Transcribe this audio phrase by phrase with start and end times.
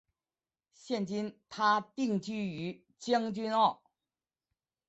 [0.73, 3.83] 现今她定居于将军澳。